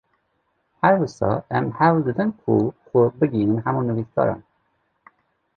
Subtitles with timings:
[0.81, 2.53] Her wisa em hewl didin ku
[2.87, 4.41] xwe bigihînin hemû nivîskaran